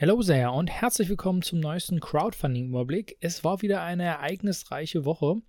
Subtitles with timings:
[0.00, 3.16] Hallo sehr und herzlich willkommen zum neuesten Crowdfunding-Überblick.
[3.18, 5.42] Es war wieder eine ereignisreiche Woche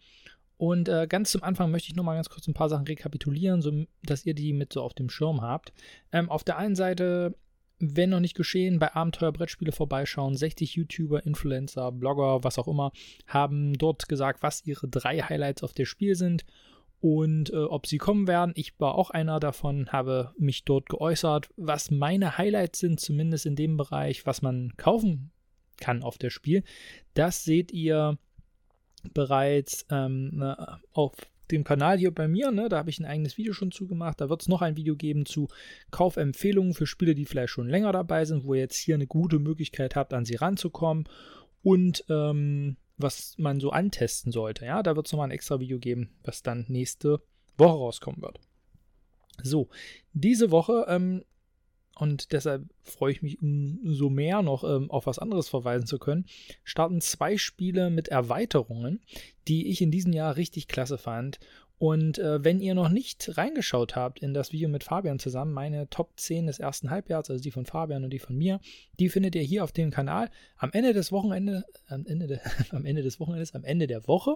[0.58, 3.62] und äh, ganz zum Anfang möchte ich noch mal ganz kurz ein paar Sachen rekapitulieren,
[3.62, 5.72] so dass ihr die mit so auf dem Schirm habt.
[6.12, 7.36] Ähm, auf der einen Seite,
[7.78, 10.36] wenn noch nicht geschehen, bei Abenteuerbrettspiele vorbeischauen.
[10.36, 12.92] 60 YouTuber, Influencer, Blogger, was auch immer,
[13.28, 16.44] haben dort gesagt, was ihre drei Highlights auf der Spiel sind
[17.02, 18.52] und äh, ob sie kommen werden.
[18.56, 23.56] Ich war auch einer davon, habe mich dort geäußert, was meine Highlights sind, zumindest in
[23.56, 25.32] dem Bereich, was man kaufen
[25.78, 26.64] kann auf der Spiel.
[27.14, 28.18] Das seht ihr
[29.14, 30.44] bereits ähm,
[30.92, 31.14] auf
[31.52, 32.52] dem Kanal hier bei mir.
[32.52, 32.70] Ne?
[32.70, 34.22] Da habe ich ein eigenes Video schon zugemacht.
[34.22, 35.48] Da wird es noch ein Video geben zu
[35.92, 39.40] Kaufempfehlungen für Spiele, die vielleicht schon länger dabei sind, wo ihr jetzt hier eine gute
[39.40, 41.08] Möglichkeit habt, an sie ranzukommen.
[41.64, 44.66] Und ähm, was man so antesten sollte.
[44.66, 47.22] Ja, da wird es nochmal ein extra Video geben, was dann nächste
[47.58, 48.40] Woche rauskommen wird.
[49.42, 49.70] So,
[50.14, 51.24] diese Woche, ähm,
[51.96, 56.26] und deshalb freue ich mich umso mehr noch ähm, auf was anderes verweisen zu können,
[56.64, 59.02] starten zwei Spiele mit Erweiterungen,
[59.48, 61.40] die ich in diesem Jahr richtig klasse fand
[61.80, 65.90] und äh, wenn ihr noch nicht reingeschaut habt in das Video mit Fabian zusammen, meine
[65.90, 68.60] Top 10 des ersten Halbjahres, also die von Fabian und die von mir,
[69.00, 70.30] die findet ihr hier auf dem Kanal.
[70.58, 72.40] Am Ende des Wochenendes, am Ende, de,
[72.72, 74.36] am Ende des Wochenendes, am Ende der Woche,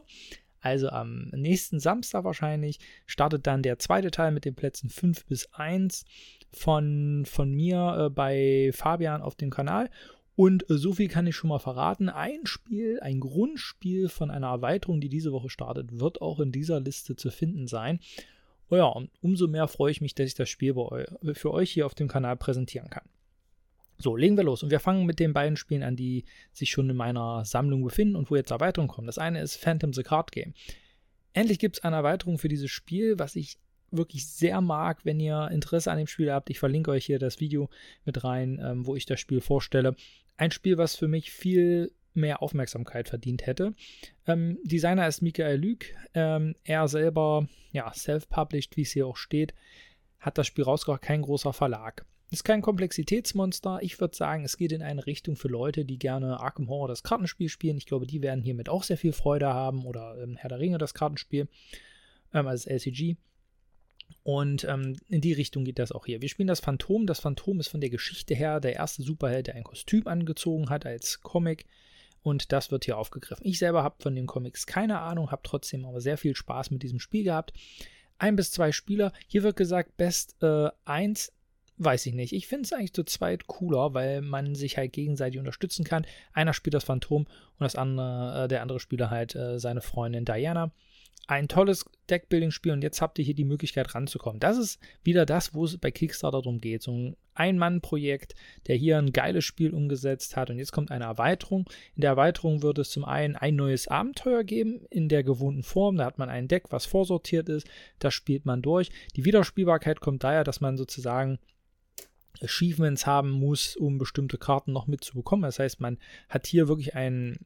[0.61, 5.51] also am nächsten Samstag wahrscheinlich, startet dann der zweite Teil mit den Plätzen 5 bis
[5.51, 6.05] 1
[6.53, 9.89] von, von mir äh, bei Fabian auf dem Kanal.
[10.35, 12.09] Und äh, so viel kann ich schon mal verraten.
[12.09, 16.79] Ein Spiel, ein Grundspiel von einer Erweiterung, die diese Woche startet, wird auch in dieser
[16.79, 17.99] Liste zu finden sein.
[18.69, 20.73] Oh ja, und umso mehr freue ich mich, dass ich das Spiel
[21.33, 23.07] für euch hier auf dem Kanal präsentieren kann.
[23.99, 24.63] So, legen wir los.
[24.63, 28.15] Und wir fangen mit den beiden Spielen an, die sich schon in meiner Sammlung befinden
[28.15, 29.07] und wo jetzt Erweiterungen kommen.
[29.07, 30.53] Das eine ist Phantom the Card Game.
[31.33, 33.57] Endlich gibt es eine Erweiterung für dieses Spiel, was ich
[33.95, 36.49] wirklich sehr mag, wenn ihr Interesse an dem Spiel habt.
[36.49, 37.69] Ich verlinke euch hier das Video
[38.05, 39.95] mit rein, ähm, wo ich das Spiel vorstelle.
[40.37, 43.73] Ein Spiel, was für mich viel mehr Aufmerksamkeit verdient hätte.
[44.27, 45.95] Ähm, Designer ist Michael Lüg.
[46.13, 49.53] Ähm, er selber, ja, self-published, wie es hier auch steht,
[50.19, 52.05] hat das Spiel rausgebracht, kein großer Verlag.
[52.31, 53.79] Ist kein Komplexitätsmonster.
[53.81, 57.03] Ich würde sagen, es geht in eine Richtung für Leute, die gerne Arkham Horror das
[57.03, 57.77] Kartenspiel spielen.
[57.77, 59.85] Ich glaube, die werden hiermit auch sehr viel Freude haben.
[59.85, 61.47] Oder ähm, Herr der Ringe das Kartenspiel,
[62.33, 63.17] ähm, also LCG.
[64.23, 66.21] Und ähm, in die Richtung geht das auch hier.
[66.21, 67.07] Wir spielen das Phantom.
[67.07, 70.85] Das Phantom ist von der Geschichte her der erste Superheld, der ein Kostüm angezogen hat
[70.85, 71.65] als Comic.
[72.21, 73.45] Und das wird hier aufgegriffen.
[73.45, 76.83] Ich selber habe von den Comics keine Ahnung, habe trotzdem aber sehr viel Spaß mit
[76.83, 77.53] diesem Spiel gehabt.
[78.17, 79.11] Ein bis zwei Spieler.
[79.27, 80.41] Hier wird gesagt, Best
[80.85, 81.31] 1 äh,
[81.77, 82.31] weiß ich nicht.
[82.31, 86.05] Ich finde es eigentlich zu zweit cooler, weil man sich halt gegenseitig unterstützen kann.
[86.31, 90.23] Einer spielt das Phantom und das andere, äh, der andere Spieler halt äh, seine Freundin
[90.23, 90.71] Diana
[91.27, 94.39] ein tolles Deckbuilding-Spiel und jetzt habt ihr hier die Möglichkeit ranzukommen.
[94.39, 96.83] Das ist wieder das, wo es bei Kickstarter darum geht.
[96.83, 98.35] So ein Ein-Mann-Projekt,
[98.67, 101.69] der hier ein geiles Spiel umgesetzt hat und jetzt kommt eine Erweiterung.
[101.95, 105.95] In der Erweiterung wird es zum einen ein neues Abenteuer geben in der gewohnten Form.
[105.95, 107.67] Da hat man ein Deck, was vorsortiert ist.
[107.99, 108.89] Das spielt man durch.
[109.15, 111.39] Die Wiederspielbarkeit kommt daher, dass man sozusagen
[112.41, 115.43] Achievements haben muss, um bestimmte Karten noch mitzubekommen.
[115.43, 115.97] Das heißt, man
[116.27, 117.37] hat hier wirklich ein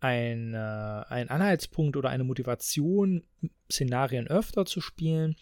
[0.00, 3.22] ein, äh, ein Anhaltspunkt oder eine Motivation,
[3.70, 5.36] Szenarien öfter zu spielen.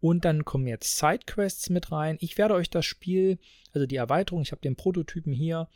[0.00, 2.18] Und dann kommen jetzt Sidequests mit rein.
[2.20, 3.38] Ich werde euch das Spiel,
[3.72, 5.68] also die Erweiterung, ich habe den Prototypen hier,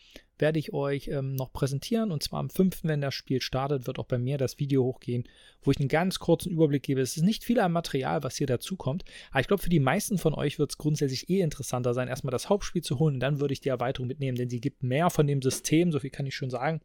[0.42, 2.10] werde ich euch ähm, noch präsentieren.
[2.10, 5.24] Und zwar am 5., wenn das Spiel startet, wird auch bei mir das Video hochgehen,
[5.62, 7.00] wo ich einen ganz kurzen Überblick gebe.
[7.00, 9.04] Es ist nicht viel an Material, was hier dazu kommt.
[9.30, 12.32] Aber ich glaube, für die meisten von euch wird es grundsätzlich eh interessanter sein, erstmal
[12.32, 13.14] das Hauptspiel zu holen.
[13.14, 16.00] Und dann würde ich die Erweiterung mitnehmen, denn sie gibt mehr von dem System, so
[16.00, 16.82] viel kann ich schon sagen,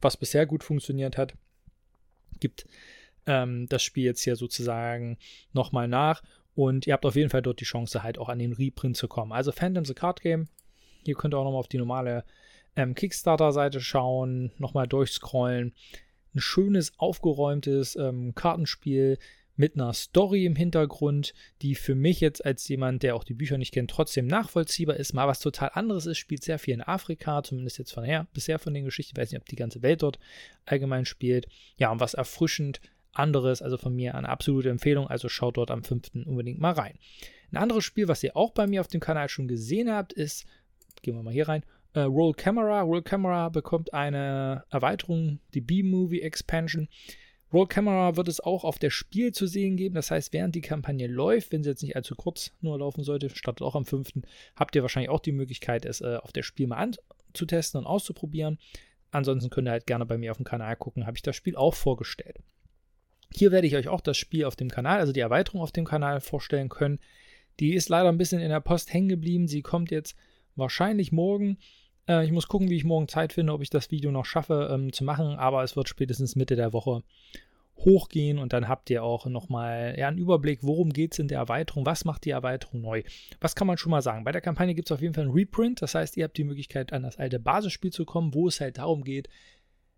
[0.00, 1.34] was bisher gut funktioniert hat.
[2.38, 2.66] Gibt
[3.26, 5.18] ähm, das Spiel jetzt hier sozusagen
[5.52, 6.22] nochmal nach
[6.54, 9.08] und ihr habt auf jeden Fall dort die Chance, halt auch an den Reprint zu
[9.08, 9.32] kommen.
[9.32, 10.48] Also Phantom the Card Game.
[11.04, 12.24] Hier könnt ihr auch nochmal auf die normale
[12.80, 15.74] ähm, Kickstarter-Seite schauen, nochmal durchscrollen.
[16.34, 19.18] Ein schönes, aufgeräumtes ähm, Kartenspiel
[19.56, 23.58] mit einer Story im Hintergrund, die für mich jetzt als jemand, der auch die Bücher
[23.58, 25.12] nicht kennt, trotzdem nachvollziehbar ist.
[25.12, 28.58] Mal was total anderes ist, spielt sehr viel in Afrika, zumindest jetzt von her, bisher
[28.58, 29.12] von den Geschichten.
[29.14, 30.18] Ich weiß nicht, ob die ganze Welt dort
[30.64, 31.46] allgemein spielt.
[31.76, 32.80] Ja, und was erfrischend
[33.12, 36.26] anderes, also von mir eine absolute Empfehlung, also schaut dort am 5.
[36.26, 36.98] unbedingt mal rein.
[37.52, 40.46] Ein anderes Spiel, was ihr auch bei mir auf dem Kanal schon gesehen habt, ist,
[41.02, 41.64] gehen wir mal hier rein,
[41.94, 42.82] äh, Roll Camera.
[42.82, 46.88] Roll Camera bekommt eine Erweiterung, die B-Movie Expansion.
[47.52, 49.96] Roll Camera wird es auch auf der Spiel zu sehen geben.
[49.96, 53.28] Das heißt, während die Kampagne läuft, wenn sie jetzt nicht allzu kurz nur laufen sollte,
[53.30, 54.12] startet auch am 5.,
[54.54, 58.58] habt ihr wahrscheinlich auch die Möglichkeit, es äh, auf der Spiel mal anzutesten und auszuprobieren.
[59.10, 61.56] Ansonsten könnt ihr halt gerne bei mir auf dem Kanal gucken, habe ich das Spiel
[61.56, 62.38] auch vorgestellt.
[63.32, 65.84] Hier werde ich euch auch das Spiel auf dem Kanal, also die Erweiterung auf dem
[65.84, 67.00] Kanal vorstellen können.
[67.58, 69.48] Die ist leider ein bisschen in der Post hängen geblieben.
[69.48, 70.16] Sie kommt jetzt
[70.56, 71.58] wahrscheinlich morgen.
[72.08, 74.68] Äh, ich muss gucken, wie ich morgen Zeit finde, ob ich das Video noch schaffe
[74.72, 77.02] ähm, zu machen, aber es wird spätestens Mitte der Woche
[77.84, 81.38] hochgehen und dann habt ihr auch nochmal ja, einen Überblick, worum geht es in der
[81.38, 83.02] Erweiterung, was macht die Erweiterung neu.
[83.40, 84.24] Was kann man schon mal sagen?
[84.24, 86.44] Bei der Kampagne gibt es auf jeden Fall einen Reprint, das heißt, ihr habt die
[86.44, 89.28] Möglichkeit, an das alte Basisspiel zu kommen, wo es halt darum geht,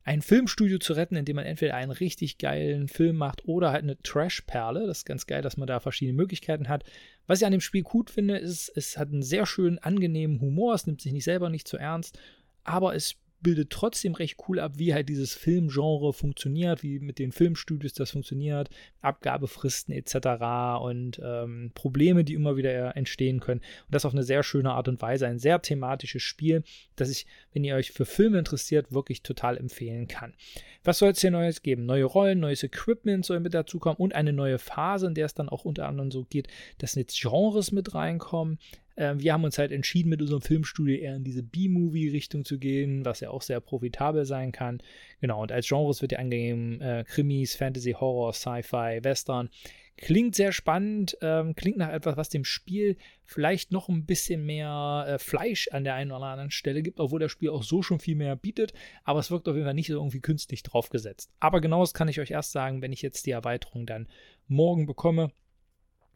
[0.04, 4.00] ein Filmstudio zu retten, indem man entweder einen richtig geilen Film macht oder halt eine
[4.02, 4.86] Trash-Perle.
[4.86, 6.84] Das ist ganz geil, dass man da verschiedene Möglichkeiten hat.
[7.26, 10.74] Was ich an dem Spiel gut finde, ist, es hat einen sehr schönen, angenehmen Humor.
[10.74, 12.18] Es nimmt sich nicht selber nicht zu ernst,
[12.64, 17.32] aber es bildet trotzdem recht cool ab, wie halt dieses Filmgenre funktioniert, wie mit den
[17.32, 20.82] Filmstudios das funktioniert, Abgabefristen etc.
[20.82, 23.60] und ähm, Probleme, die immer wieder entstehen können.
[23.60, 25.26] Und das auf eine sehr schöne Art und Weise.
[25.26, 26.62] Ein sehr thematisches Spiel,
[26.96, 30.34] das ich, wenn ihr euch für Filme interessiert, wirklich total empfehlen kann.
[30.84, 31.86] Was soll es hier Neues geben?
[31.86, 35.48] Neue Rollen, neues Equipment soll mit dazukommen und eine neue Phase, in der es dann
[35.48, 36.48] auch unter anderem so geht,
[36.78, 38.58] dass jetzt Genres mit reinkommen.
[38.96, 43.04] Ähm, wir haben uns halt entschieden, mit unserem Filmstudio eher in diese B-Movie-Richtung zu gehen,
[43.04, 44.82] was ja auch sehr profitabel sein kann.
[45.20, 49.50] Genau, und als Genres wird ja angegeben äh, Krimis, Fantasy, Horror, Sci-Fi, Western.
[49.96, 55.04] Klingt sehr spannend, ähm, klingt nach etwas, was dem Spiel vielleicht noch ein bisschen mehr
[55.06, 58.00] äh, Fleisch an der einen oder anderen Stelle gibt, obwohl das Spiel auch so schon
[58.00, 58.72] viel mehr bietet,
[59.04, 61.30] aber es wirkt auf jeden Fall nicht so irgendwie künstlich draufgesetzt.
[61.40, 64.08] Aber genau das kann ich euch erst sagen, wenn ich jetzt die Erweiterung dann
[64.48, 65.30] morgen bekomme.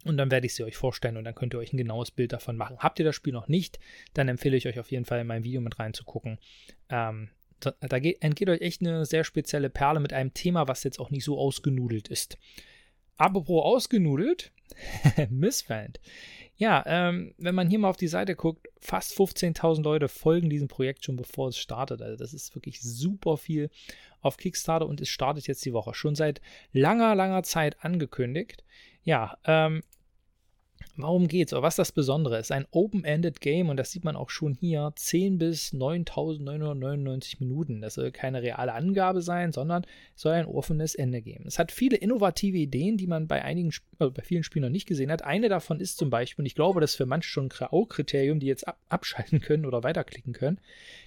[0.05, 2.33] Und dann werde ich sie euch vorstellen und dann könnt ihr euch ein genaues Bild
[2.33, 2.79] davon machen.
[2.79, 3.81] Habt ihr das Spiel noch nicht,
[4.15, 6.39] dann empfehle ich euch auf jeden Fall in mein Video mit reinzugucken.
[6.91, 10.85] Ähm, da, da geht, entgeht euch echt eine sehr spezielle Perle mit einem Thema, was
[10.85, 12.39] jetzt auch nicht so ausgenudelt ist.
[13.17, 14.53] Apropos ausgenudelt,
[15.31, 16.01] Missfeld.
[16.59, 20.69] Ja, ähm, wenn man hier mal auf die Seite guckt, fast 15.000 Leute folgen diesem
[20.69, 22.01] Projekt schon bevor es startet.
[22.01, 23.71] Also das ist wirklich super viel
[24.23, 25.95] auf Kickstarter und es startet jetzt die Woche.
[25.95, 26.41] Schon seit
[26.73, 28.65] langer, langer Zeit angekündigt.
[29.07, 29.83] Ja, ähm,
[30.99, 31.53] Warum geht's?
[31.53, 32.39] Oder was das Besondere?
[32.39, 34.93] Es ist ein Open-Ended Game und das sieht man auch schon hier.
[34.97, 37.83] 10 bis 9999 Minuten.
[37.83, 41.45] Das soll keine reale Angabe sein, sondern soll ein offenes Ende geben.
[41.47, 44.89] Es hat viele innovative Ideen, die man bei einigen, äh, bei vielen Spielen noch nicht
[44.89, 45.23] gesehen hat.
[45.23, 48.41] Eine davon ist zum Beispiel, und ich glaube, das ist für manche schon ein Kriterium,
[48.41, 50.61] die jetzt ab abschalten können oder weiterklicken können,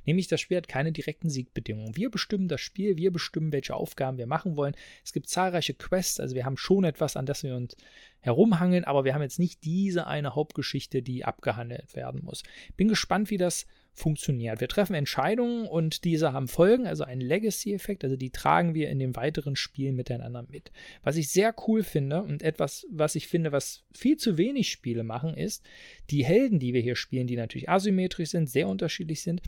[0.06, 1.96] nämlich das Spiel hat keine direkten Siegbedingungen.
[1.96, 4.76] Wir bestimmen das Spiel, wir bestimmen, welche Aufgaben wir machen wollen.
[5.04, 7.76] Es gibt zahlreiche Quests, also wir haben schon etwas, an das wir uns
[8.22, 12.44] herumhangeln, aber wir haben jetzt nicht diese eine Hauptgeschichte, die abgehandelt werden muss.
[12.76, 14.62] Bin gespannt, wie das funktioniert.
[14.62, 19.00] Wir treffen Entscheidungen und diese haben Folgen, also einen Legacy-Effekt, also die tragen wir in
[19.00, 20.72] dem weiteren Spiel miteinander mit.
[21.04, 25.04] Was ich sehr cool finde und etwas, was ich finde, was viel zu wenig Spiele
[25.04, 25.64] machen, ist,
[26.10, 29.42] die Helden, die wir hier spielen, die natürlich asymmetrisch sind, sehr unterschiedlich sind,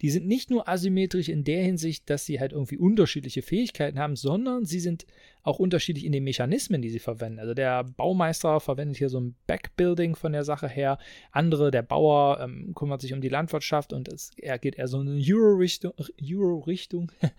[0.00, 4.16] die sind nicht nur asymmetrisch in der Hinsicht, dass sie halt irgendwie unterschiedliche Fähigkeiten haben,
[4.16, 5.06] sondern sie sind
[5.42, 7.38] auch unterschiedlich in den Mechanismen, die sie verwenden.
[7.38, 10.98] Also der Baumeister verwendet hier so ein Backbuilding von der Sache her,
[11.32, 15.00] andere, der Bauer ähm, kümmert sich um die Landwirtschaft und es, er geht eher so
[15.00, 15.92] in eine Euro-Richtung.
[16.32, 16.64] Euro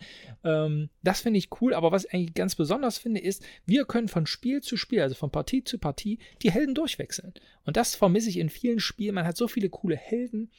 [0.43, 4.07] ähm, das finde ich cool, aber was ich eigentlich ganz besonders finde, ist, wir können
[4.07, 7.33] von Spiel zu Spiel, also von Partie zu Partie, die Helden durchwechseln.
[7.65, 9.15] Und das vermisse ich in vielen Spielen.
[9.15, 10.51] Man hat so viele coole Helden,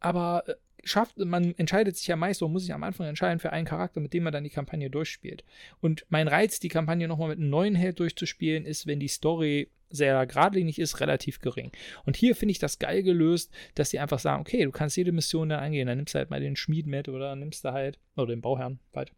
[0.00, 0.54] aber äh,
[0.84, 4.00] schafft, man entscheidet sich ja meist, oder muss sich am Anfang entscheiden für einen Charakter,
[4.00, 5.44] mit dem man dann die Kampagne durchspielt.
[5.80, 9.70] Und mein Reiz, die Kampagne nochmal mit einem neuen Held durchzuspielen, ist, wenn die Story
[9.90, 11.72] sehr geradlinig ist, relativ gering.
[12.04, 15.12] Und hier finde ich das geil gelöst, dass sie einfach sagen, okay, du kannst jede
[15.12, 17.98] Mission dann angehen, dann nimmst du halt mal den Schmied mit oder nimmst du halt,
[18.16, 19.12] oder den Bauherrn, halt,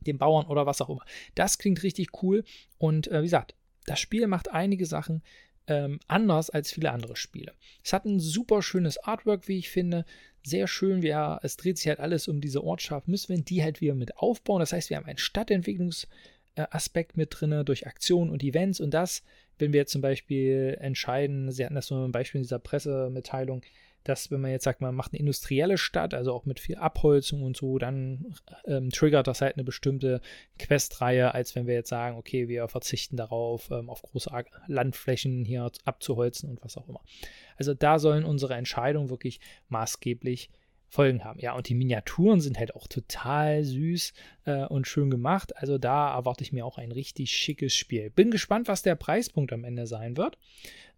[0.00, 1.04] den Bauern oder was auch immer.
[1.34, 2.44] Das klingt richtig cool
[2.78, 3.54] und äh, wie gesagt,
[3.86, 5.22] das Spiel macht einige Sachen
[5.66, 7.52] ähm, anders als viele andere Spiele.
[7.82, 10.04] Es hat ein super schönes Artwork, wie ich finde.
[10.46, 13.94] Sehr schön, ja, es dreht sich halt alles um diese Ortschaft Müssen die halt wieder
[13.94, 14.60] mit aufbauen.
[14.60, 19.22] Das heißt, wir haben einen Stadtentwicklungsaspekt mit drin durch Aktionen und Events und das,
[19.58, 23.62] wenn wir jetzt zum Beispiel entscheiden, Sie hatten das nur ein Beispiel in dieser Pressemitteilung,
[24.04, 27.42] dass wenn man jetzt sagt, man macht eine industrielle Stadt, also auch mit viel Abholzung
[27.42, 28.34] und so, dann
[28.66, 30.20] ähm, triggert das halt eine bestimmte
[30.58, 34.30] Questreihe, als wenn wir jetzt sagen, okay, wir verzichten darauf, ähm, auf große
[34.66, 37.00] Landflächen hier abzuholzen und was auch immer.
[37.56, 40.50] Also da sollen unsere Entscheidungen wirklich maßgeblich
[40.86, 41.40] Folgen haben.
[41.40, 44.12] Ja, und die Miniaturen sind halt auch total süß
[44.44, 45.56] äh, und schön gemacht.
[45.56, 48.10] Also da erwarte ich mir auch ein richtig schickes Spiel.
[48.10, 50.38] Bin gespannt, was der Preispunkt am Ende sein wird.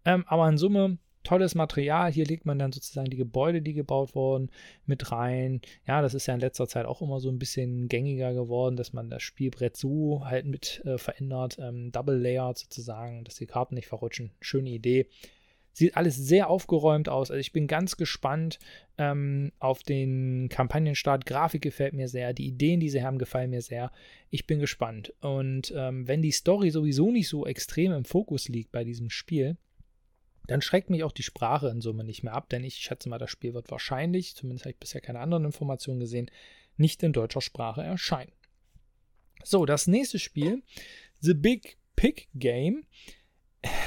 [0.05, 2.09] Ähm, aber in Summe tolles Material.
[2.11, 4.49] Hier legt man dann sozusagen die Gebäude, die gebaut wurden,
[4.85, 5.59] mit rein.
[5.85, 8.93] Ja, das ist ja in letzter Zeit auch immer so ein bisschen gängiger geworden, dass
[8.93, 13.75] man das Spielbrett so halt mit äh, verändert, ähm, Double Layered sozusagen, dass die Karten
[13.75, 14.31] nicht verrutschen.
[14.39, 15.07] Schöne Idee.
[15.77, 17.29] Sieht alles sehr aufgeräumt aus.
[17.29, 18.57] Also ich bin ganz gespannt
[18.97, 21.27] ähm, auf den Kampagnenstart.
[21.27, 22.33] Grafik gefällt mir sehr.
[22.33, 23.91] Die Ideen, die sie haben, gefallen mir sehr.
[24.31, 25.13] Ich bin gespannt.
[25.21, 29.55] Und ähm, wenn die Story sowieso nicht so extrem im Fokus liegt bei diesem Spiel,
[30.47, 33.19] dann schreckt mich auch die Sprache in Summe nicht mehr ab, denn ich schätze mal,
[33.19, 36.31] das Spiel wird wahrscheinlich, zumindest habe ich bisher keine anderen Informationen gesehen,
[36.75, 38.31] nicht in deutscher Sprache erscheinen.
[39.43, 40.63] So, das nächste Spiel,
[41.19, 42.87] The Big Pig Game,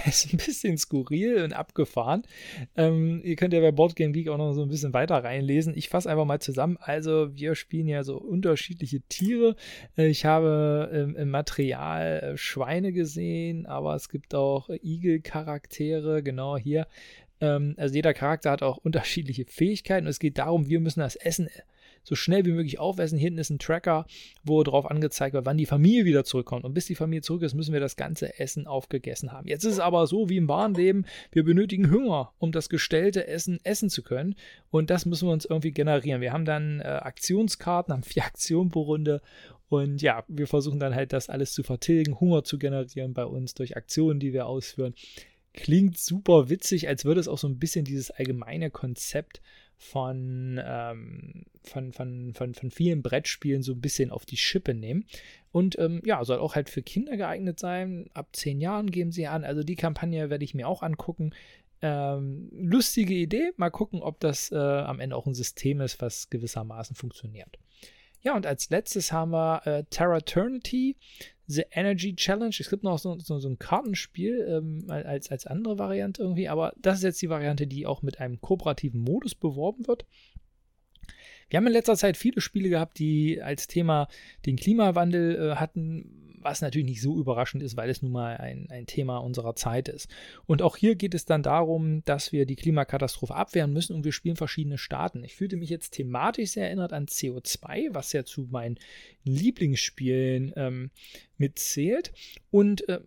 [0.07, 2.23] ist ein bisschen skurril und abgefahren.
[2.77, 5.77] Ähm, ihr könnt ja bei Boardgame Geek auch noch so ein bisschen weiter reinlesen.
[5.77, 6.77] Ich fasse einfach mal zusammen.
[6.81, 9.57] Also, wir spielen ja so unterschiedliche Tiere.
[9.97, 16.57] Äh, ich habe ähm, im Material äh, Schweine gesehen, aber es gibt auch Igel-Charaktere, genau
[16.57, 16.87] hier.
[17.41, 21.17] Ähm, also, jeder Charakter hat auch unterschiedliche Fähigkeiten und es geht darum, wir müssen das
[21.17, 21.49] Essen
[22.03, 23.19] so schnell wie möglich aufessen.
[23.19, 24.07] Hinten ist ein Tracker,
[24.43, 26.65] wo drauf angezeigt wird, wann die Familie wieder zurückkommt.
[26.65, 29.49] Und bis die Familie zurück ist, müssen wir das ganze Essen aufgegessen haben.
[29.49, 33.27] Jetzt ist es aber so wie im wahren Leben, wir benötigen Hunger, um das gestellte
[33.27, 34.35] Essen essen zu können.
[34.71, 36.21] Und das müssen wir uns irgendwie generieren.
[36.21, 39.21] Wir haben dann äh, Aktionskarten, haben vier Aktionen pro Runde
[39.71, 43.55] und ja, wir versuchen dann halt das alles zu vertilgen, Hunger zu generieren bei uns
[43.55, 44.95] durch Aktionen, die wir ausführen.
[45.55, 49.41] Klingt super witzig, als würde es auch so ein bisschen dieses allgemeine Konzept
[49.81, 55.07] von, ähm, von, von, von, von vielen Brettspielen so ein bisschen auf die Schippe nehmen.
[55.53, 58.11] Und ähm, ja, soll auch halt für Kinder geeignet sein.
[58.13, 59.43] Ab zehn Jahren geben sie an.
[59.43, 61.33] Also die Kampagne werde ich mir auch angucken.
[61.81, 63.53] Ähm, lustige Idee.
[63.57, 67.59] Mal gucken, ob das äh, am Ende auch ein System ist, was gewissermaßen funktioniert.
[68.23, 70.97] Ja, und als letztes haben wir äh, Terra Eternity.
[71.47, 72.55] The Energy Challenge.
[72.57, 76.73] Es gibt noch so, so, so ein Kartenspiel ähm, als, als andere Variante irgendwie, aber
[76.79, 80.07] das ist jetzt die Variante, die auch mit einem kooperativen Modus beworben wird.
[81.49, 84.07] Wir haben in letzter Zeit viele Spiele gehabt, die als Thema
[84.47, 88.67] den Klimawandel äh, hatten, was natürlich nicht so überraschend ist, weil es nun mal ein,
[88.71, 90.09] ein Thema unserer Zeit ist.
[90.47, 94.13] Und auch hier geht es dann darum, dass wir die Klimakatastrophe abwehren müssen und wir
[94.13, 95.25] spielen verschiedene Staaten.
[95.25, 98.79] Ich fühlte mich jetzt thematisch sehr erinnert an CO2, was ja zu meinen
[99.25, 100.91] Lieblingsspielen ähm,
[101.37, 102.13] mitzählt.
[102.51, 103.01] Und äh,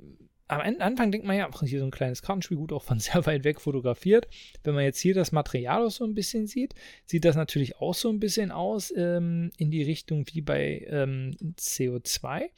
[0.48, 3.26] am Anfang denkt man ja, ach, hier so ein kleines Kartenspiel, gut auch von sehr
[3.26, 4.28] weit weg fotografiert.
[4.64, 6.74] Wenn man jetzt hier das Material auch so ein bisschen sieht,
[7.06, 11.36] sieht das natürlich auch so ein bisschen aus ähm, in die Richtung wie bei ähm,
[11.58, 12.50] CO2.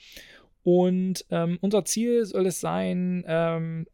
[0.65, 3.85] Und ähm, unser Ziel soll es sein, ähm,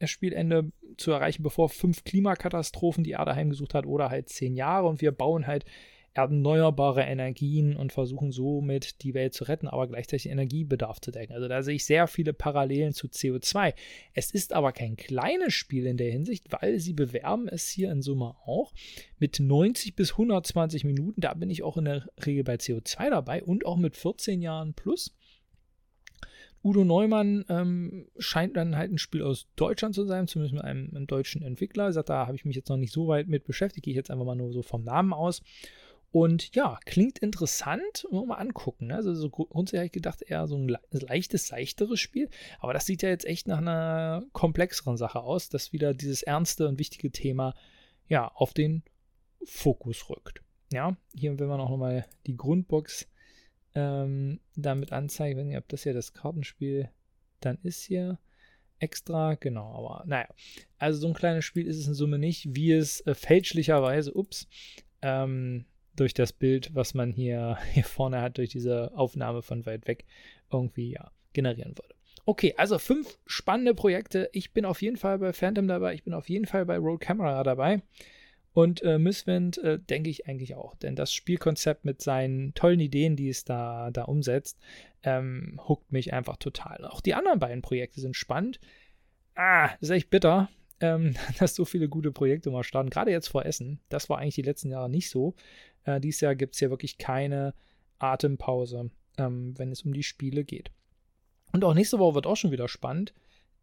[0.00, 4.88] das Spielende zu erreichen, bevor fünf Klimakatastrophen die Erde heimgesucht hat oder halt zehn Jahre.
[4.88, 5.64] Und wir bauen halt
[6.12, 11.34] erneuerbare Energien und versuchen somit die Welt zu retten, aber gleichzeitig Energiebedarf zu decken.
[11.34, 13.74] Also da sehe ich sehr viele Parallelen zu CO2.
[14.12, 18.02] Es ist aber kein kleines Spiel in der Hinsicht, weil sie bewerben es hier in
[18.02, 18.72] Summe auch
[19.20, 21.20] mit 90 bis 120 Minuten.
[21.20, 24.74] Da bin ich auch in der Regel bei CO2 dabei und auch mit 14 Jahren
[24.74, 25.14] plus.
[26.62, 30.90] Udo Neumann ähm, scheint dann halt ein Spiel aus Deutschland zu sein, zumindest mit einem,
[30.94, 31.84] einem deutschen Entwickler.
[31.84, 33.96] Er sagt, da habe ich mich jetzt noch nicht so weit mit beschäftigt, gehe ich
[33.96, 35.42] jetzt einfach mal nur so vom Namen aus.
[36.12, 38.88] Und ja, klingt interessant, mal angucken.
[38.88, 38.96] Ne?
[38.96, 42.28] Also so grundsätzlich habe ich gedacht, eher so ein leichtes, seichteres Spiel.
[42.58, 46.66] Aber das sieht ja jetzt echt nach einer komplexeren Sache aus, dass wieder dieses ernste
[46.66, 47.54] und wichtige Thema
[48.08, 48.82] ja auf den
[49.44, 50.42] Fokus rückt.
[50.72, 53.06] Ja, hier, wenn man auch nochmal die Grundbox
[53.74, 56.90] ähm, damit anzeigen, wenn ihr, ob das ja das Kartenspiel
[57.40, 58.18] dann ist hier
[58.80, 60.28] extra, genau, aber naja.
[60.78, 64.48] Also so ein kleines Spiel ist es in Summe nicht, wie es äh, fälschlicherweise, ups,
[65.02, 69.86] ähm, durch das Bild, was man hier, hier vorne hat, durch diese Aufnahme von weit
[69.86, 70.06] weg
[70.50, 71.94] irgendwie ja, generieren würde.
[72.26, 74.28] Okay, also fünf spannende Projekte.
[74.32, 76.98] Ich bin auf jeden Fall bei Phantom dabei, ich bin auf jeden Fall bei Roll
[76.98, 77.82] Camera dabei.
[78.52, 83.14] Und äh, Misswind äh, denke ich eigentlich auch, denn das Spielkonzept mit seinen tollen Ideen,
[83.14, 84.58] die es da, da umsetzt,
[85.02, 86.84] ähm, huckt mich einfach total.
[86.84, 88.58] Auch die anderen beiden Projekte sind spannend.
[89.36, 90.48] Ah, ist echt bitter,
[90.80, 92.90] ähm, dass so viele gute Projekte mal starten.
[92.90, 93.80] Gerade jetzt vor Essen.
[93.88, 95.34] Das war eigentlich die letzten Jahre nicht so.
[95.84, 97.54] Äh, dieses Jahr gibt es ja wirklich keine
[97.98, 100.72] Atempause, ähm, wenn es um die Spiele geht.
[101.52, 103.14] Und auch nächste Woche wird auch schon wieder spannend.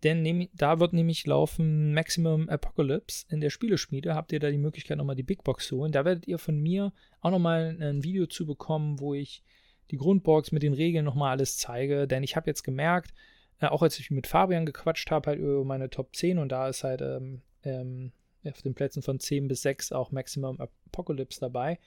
[0.03, 4.13] Denn da wird nämlich laufen Maximum Apocalypse in der Spieleschmiede.
[4.13, 5.91] Habt ihr da die Möglichkeit, nochmal die Big Box zu holen.
[5.91, 9.43] Da werdet ihr von mir auch nochmal ein Video zu bekommen, wo ich
[9.89, 12.07] die Grundbox mit den Regeln nochmal alles zeige.
[12.07, 13.13] Denn ich habe jetzt gemerkt,
[13.59, 16.67] äh, auch als ich mit Fabian gequatscht habe, halt über meine Top 10 und da
[16.67, 18.11] ist halt ähm, ähm,
[18.45, 21.79] auf den Plätzen von 10 bis 6 auch Maximum Apocalypse dabei,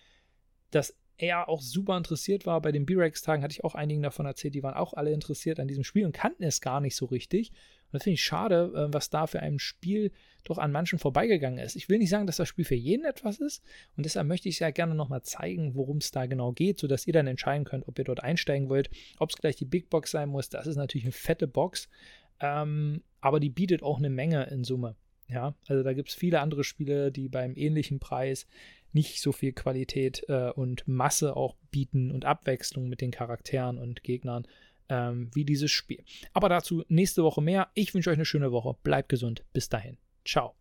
[0.70, 2.60] dass er auch super interessiert war.
[2.60, 5.68] Bei den B-Rex-Tagen hatte ich auch einigen davon erzählt, die waren auch alle interessiert an
[5.68, 7.52] diesem Spiel und kannten es gar nicht so richtig.
[7.90, 10.12] Und das finde ich schade, äh, was da für ein Spiel
[10.44, 11.76] doch an manchen vorbeigegangen ist.
[11.76, 13.62] Ich will nicht sagen, dass das Spiel für jeden etwas ist.
[13.96, 17.12] Und deshalb möchte ich ja gerne nochmal zeigen, worum es da genau geht, sodass ihr
[17.12, 18.90] dann entscheiden könnt, ob ihr dort einsteigen wollt.
[19.18, 21.88] Ob es gleich die Big Box sein muss, das ist natürlich eine fette Box.
[22.40, 24.96] Ähm, aber die bietet auch eine Menge in Summe.
[25.28, 28.46] Ja, also da gibt es viele andere Spiele, die beim ähnlichen Preis
[28.92, 34.02] nicht so viel Qualität äh, und Masse auch bieten und Abwechslung mit den Charakteren und
[34.02, 34.46] Gegnern
[34.90, 36.04] ähm, wie dieses Spiel.
[36.32, 37.70] Aber dazu nächste Woche mehr.
[37.74, 38.76] Ich wünsche euch eine schöne Woche.
[38.82, 39.44] Bleibt gesund.
[39.52, 39.96] Bis dahin.
[40.24, 40.59] Ciao.